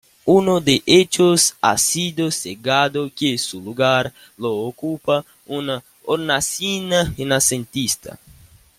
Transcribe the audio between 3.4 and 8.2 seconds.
lugar lo ocupa una hornacina renacentista.